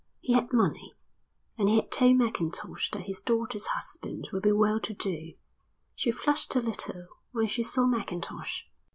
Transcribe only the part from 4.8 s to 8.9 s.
do. She flushed a little when she saw Mackintosh.